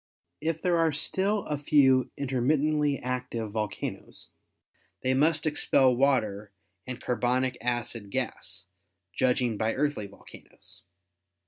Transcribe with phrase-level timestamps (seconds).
[0.39, 4.29] If there are still a few intermittently active volcanoes
[5.03, 6.51] they must expel water
[6.87, 8.65] and carbonic acid gas,
[9.13, 10.81] judging by earthly volcanoes.